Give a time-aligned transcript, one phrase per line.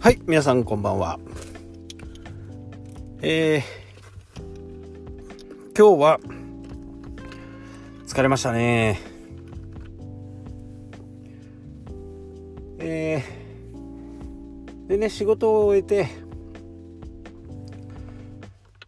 [0.00, 1.18] はい、皆さんこんばんは。
[3.20, 3.62] えー、
[5.76, 6.20] 今日は
[8.06, 9.00] 疲れましたね。
[12.78, 16.06] えー、でね、仕事を終えて、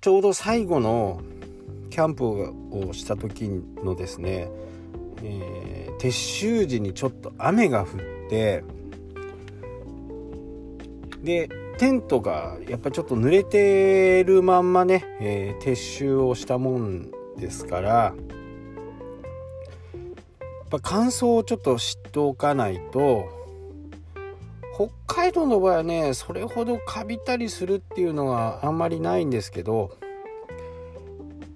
[0.01, 1.23] ちょうど最後の
[1.91, 3.49] キャンプをした時
[3.83, 4.49] のですね、
[5.25, 8.63] えー、撤収時にちょっと雨が降って
[11.23, 11.49] で
[11.79, 18.15] テントがやっぱりちょっと濡れてるまんまね、えー、撤収をしたもんですからやっ
[20.71, 23.29] ぱ乾燥をちょっと知っておかないと
[24.75, 24.89] 北
[25.23, 29.97] 海道の場合はねそれほどカビたりするっていうのはあんまりないんですけど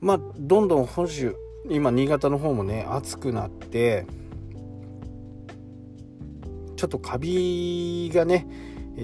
[0.01, 1.37] まあどんどん本州
[1.71, 4.05] 今新潟の方もね暑くなって
[6.77, 8.47] ちょっとカビがね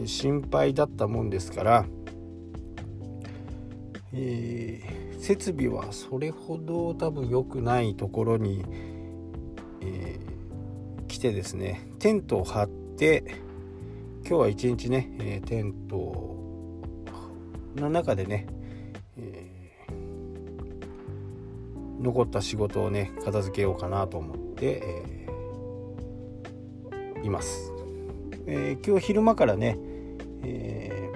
[0.07, 1.87] 心配だったもんですから、
[4.13, 8.65] えー、設備はそれほど多分良くないところに、
[9.81, 13.25] えー、来てですねテントを張って
[14.27, 16.41] 今日は一日ね、え、テント
[17.77, 18.47] の中でね、
[19.17, 27.80] えー、残った仕事をね片付けようかなと思って、えー、います。
[28.53, 29.79] えー、今日昼間からね、
[30.43, 31.09] え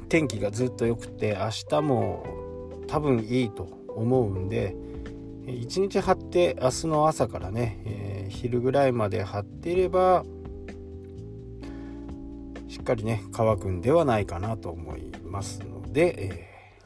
[0.00, 2.26] ー、天気がずっと良くて明日も
[2.88, 4.74] 多分いいと思うんで
[5.46, 10.24] 一日張って明日の朝からね、えー、昼ぐらいまで張っていれば
[12.66, 16.80] しっかりね乾くんではないかなと思いますので、え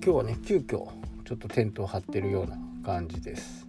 [0.00, 3.68] ー、今日はね急遽ちょっとテントを張ってるような感じです。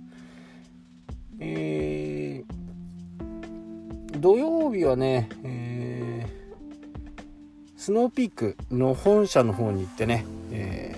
[1.39, 2.60] えー
[4.21, 10.95] 土曜日はね、えー、スノーピークの本社の方に行ってね、え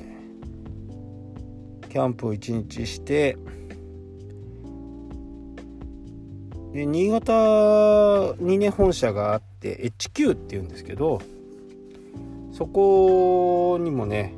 [1.84, 3.38] ー、キャンプを一日して
[6.74, 11.22] で新潟にね本社があって HQ っていうんですけど
[12.52, 14.34] そこにもね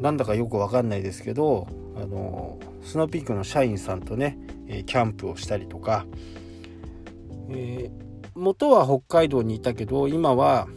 [0.00, 4.36] なんだかよくわかんないですけどあのスノーピークの社員さんとね
[4.66, 6.06] キャンプをしたりとか
[7.50, 10.68] えー、元は北海道にいたけど今は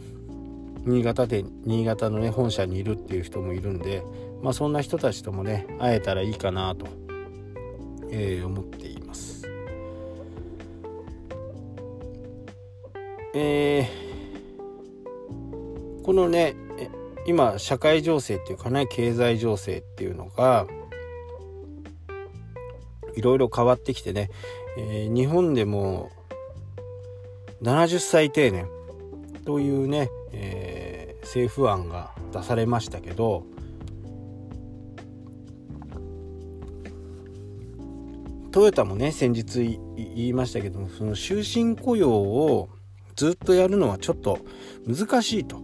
[0.84, 4.02] 新潟で新潟のね本社にいるっていう人もいるんで、
[4.42, 6.86] まあ、そんな人たちともね会えたらいいかなと、
[8.10, 9.46] えー、思っています。
[13.34, 16.56] えー、このね
[17.26, 20.66] 今社会情勢っていうかね経済情勢っていうのが
[23.14, 24.30] いろいろ変わってきてね、
[24.78, 26.10] えー、日本でも
[27.62, 28.68] 70歳定年
[29.44, 33.44] というね、えー、政府案が出されましたけど
[38.50, 42.68] トヨタもね先日言いましたけどもその終身雇用を
[43.14, 44.38] ずっとやるのはちょっと
[44.86, 45.60] 難しいと。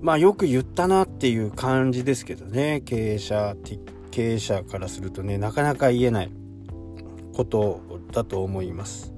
[0.00, 2.80] まあよく言ったなっていう感じですけどね。
[2.84, 3.54] 経営者
[4.10, 6.30] 経営者からするとねなかなか言えない
[7.34, 7.80] こと
[8.12, 9.12] だと思います。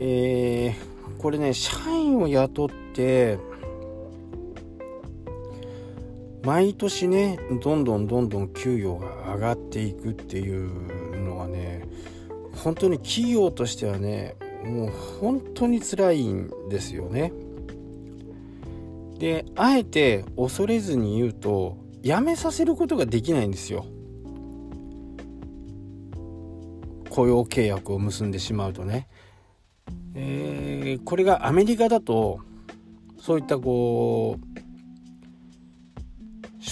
[0.00, 3.38] えー、これね社員を雇って
[6.44, 11.88] 毎年ねどんどんどんどん給与が上がっていくっていうのはね
[12.56, 14.90] 本当に企業としてはねもう
[15.20, 17.32] 本当に辛いんですよね。
[19.18, 23.86] であえて恐れずに言うと辞めさせることができないんですよ。
[27.08, 29.08] 雇用契約を結んでしまうとね。
[30.14, 32.40] えー、これがアメリカだと
[33.18, 34.44] そういったこう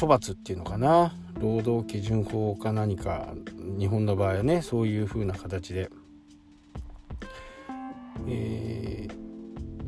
[0.01, 1.15] 処罰っていうのかな。
[1.41, 3.35] 労働基準法か何か
[3.79, 5.91] 日本の場合はねそういう風な形で、
[8.29, 9.15] えー、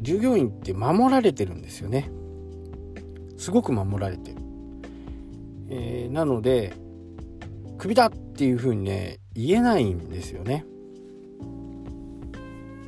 [0.02, 2.10] 従業員って守られてるんですよね。
[3.36, 4.38] すごく守られてる、
[5.68, 6.72] えー、なので
[7.78, 10.64] クビだっていう風にね言えないんですよね。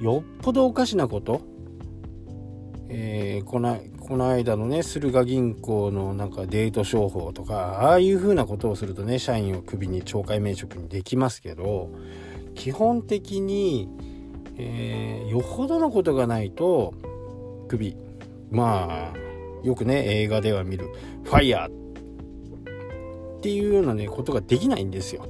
[0.01, 1.41] よっぽどおかしなこと、
[2.89, 11.91] えー、このこの間のね駿河銀行のなんかデート商法とかああいうふうなことをするとね社員をクビに懲戒免職にできますけど
[12.55, 13.89] 基本的に、
[14.59, 16.95] えー、よほどのことがないと
[17.69, 17.97] クビ
[18.51, 20.89] まあよくね映画では見る
[21.25, 21.69] ファイヤー
[23.39, 25.27] っていうようなねことができないんですよ。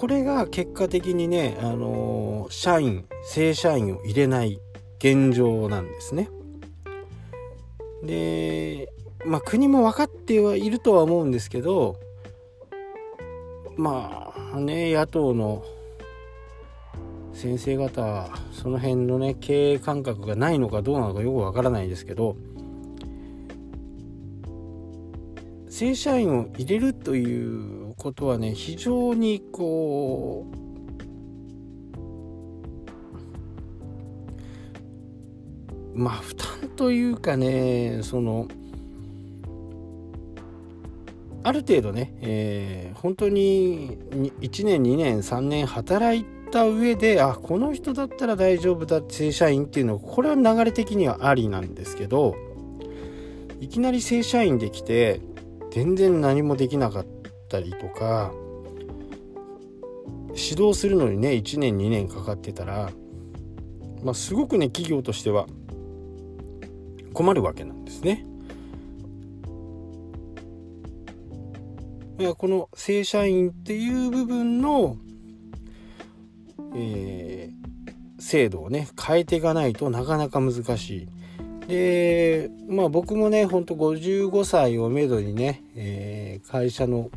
[0.00, 4.58] これが結果的にね、あの、社員正社員を入れない
[4.98, 6.30] 現状なんですね。
[8.02, 8.90] で
[9.26, 12.00] まあ国も分かってはいるとは思うんですけど
[13.76, 15.62] まあね野党の
[17.34, 22.36] 先生方その辺のね経営感覚がないのかどうなのかよくわからないですけど
[25.80, 30.44] 正社員を入れるということはね非常にこ
[35.94, 38.46] うまあ負担というかねその
[41.44, 43.96] ある程度ね、えー、本当に
[44.42, 52.36] 1年2年3年働いた上であこの人だったら大丈夫だ正社員っていうのはこれは流れ的にはありなんですけど
[53.60, 55.22] いきなり正社員できて
[55.70, 57.06] 全然何もできなかっ
[57.48, 58.32] たりとか
[60.28, 62.90] 指導するのにね1年2年かかってたら、
[64.02, 65.46] まあ、すごくね企業としては
[67.12, 68.26] 困るわけなんですね。
[72.18, 74.98] いやこの正社員っていう部分の、
[76.76, 81.08] えー、制度をね変えていかないとなかなか難しい。
[81.70, 87.10] でまあ僕もねほんと55歳をめどにね、えー、会社の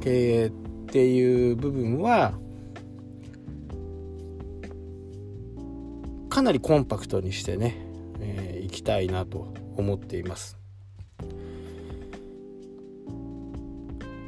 [0.00, 0.50] 経営っ
[0.88, 2.34] ていう部分は
[6.28, 7.76] かなりコンパクトにしてね、
[8.20, 10.58] えー、いきたいなと思っています。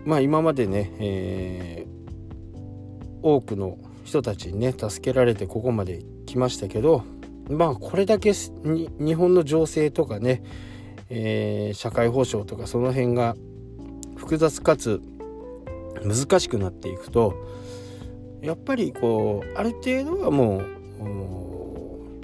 [0.05, 2.59] まあ今までね、えー、
[3.21, 7.03] 多くの人たちにね助けられてここまで来ましたけど
[7.49, 10.43] まあこれだけ日本の情勢とかね、
[11.09, 13.37] えー、社会保障とかその辺が
[14.17, 15.01] 複雑かつ
[16.05, 17.35] 難しくなっていくと
[18.43, 20.79] やっぱりこうある程度はもう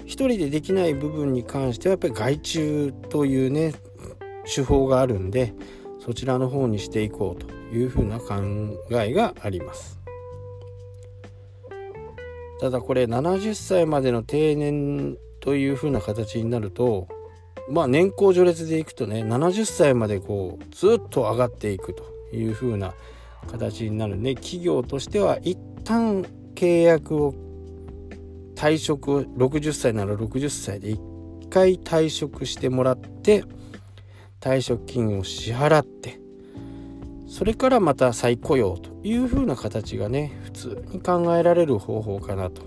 [0.05, 3.75] 一人でできない部分に関してはやっぱり外注というね
[4.45, 5.55] 手法があるんで
[6.05, 8.35] そちらの方にしていこうというふうな考
[8.93, 10.04] えがあります。
[12.65, 17.09] ただこれ70歳までの定年というふうな形になると
[17.69, 22.95] まあ年功序列でいくとね70歳までこうずっと上がっていくというふうな
[23.53, 26.23] 形になるね企業としては一旦
[26.55, 27.35] 契約を
[28.55, 33.45] 退職60歳なら60歳で1回退職してもらって
[34.41, 36.19] 退職金を支払って
[37.35, 42.63] それからまた再雇用というふうな形がね普通に考えられる方法かなと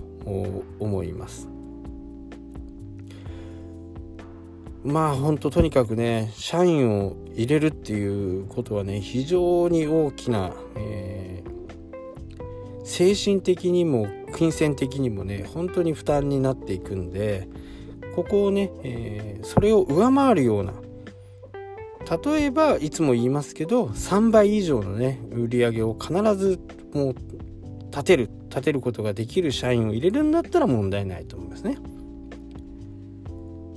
[0.80, 1.48] 思います。
[4.84, 17.48] まあ本当とにかくね社員を入れるっていうことはね非常に大きな、えー、精神的にも金銭的にもね本当に負担になっていくんで
[18.18, 20.74] ここをね、えー、それを上回るような
[22.10, 26.60] 例えばいつも言いますけど3倍以上のね売り上げを必ず
[26.94, 27.16] もう
[27.92, 31.78] 立てる立てることができる社員を入れるんだったら問題ないと思いますね。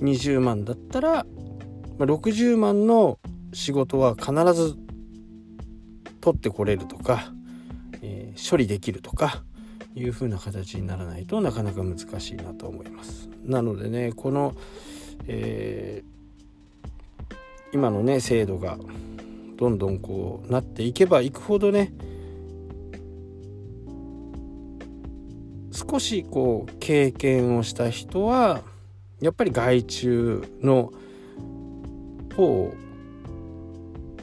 [0.01, 1.25] 20万だったら
[1.99, 3.19] 60万の
[3.53, 4.75] 仕事は必ず
[6.21, 7.33] 取ってこれるとか、
[8.01, 9.43] えー、処理できるとか
[9.93, 13.29] いう風な形にならないとなかなか難しいなと思います。
[13.43, 14.55] なのでねこの、
[15.27, 16.20] えー
[17.73, 18.77] 今のね制度が
[19.57, 21.93] どんどんこうなっていけばいくほどね
[25.71, 28.61] 少しこう経験をした人は
[29.19, 30.91] やっぱり外注の
[32.35, 32.73] 方を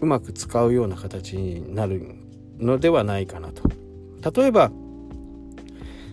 [0.00, 2.14] うまく使うような形になる
[2.58, 3.62] のではないかなと。
[4.32, 4.70] 例えば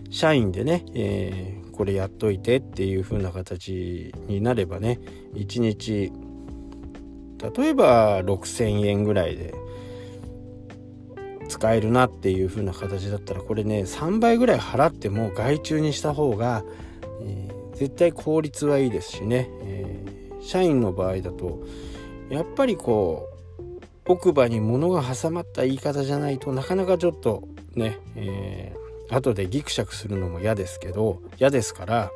[0.10, 5.00] 社員でね、えー、これやっといてっていう風な形になればね
[5.34, 6.12] 1日
[7.42, 9.54] 例えば6,000円ぐらいで
[11.48, 16.64] 使えるなっていう風な形だったらこれね3倍ぐらい払っても外注にした方が、
[17.22, 21.64] えー、絶対効率はいいですしね、えー、社員の場合だと
[22.30, 32.12] やっぱりこう奥歯に物が挟まった言い方じゃないとなかなかちょっとね、えー、後でギクシャクするのも嫌ですけど嫌ですから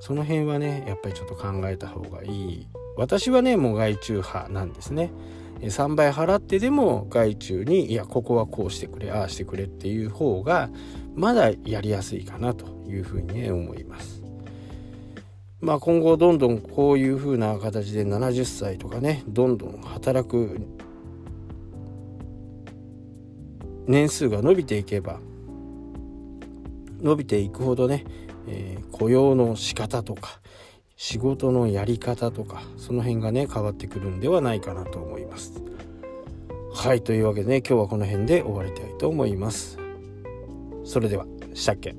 [0.00, 5.10] その辺はねやっぱりちょっと考えた方がいい私はねもう外注派なんですね。
[5.60, 10.70] 3倍払ってでも外注にいやここはこうしてくれああしてくれっていう方が
[11.14, 14.22] まだやりやすいかなというふうに思います。
[15.60, 20.60] まあ今後どんどんこういうふうな形で70歳とかねどんどん働く
[23.86, 25.20] 年数が伸びていけば
[27.00, 28.04] 伸びていくほどね、
[28.48, 30.41] えー、雇用の仕方とか
[30.96, 35.62] 仕事のやり方とかその辺がね変わってくるんではないかなと思います。
[36.74, 39.78] はいというわけでね今日はこの辺で終わりたいと思います。
[40.84, 41.94] それではしたっけ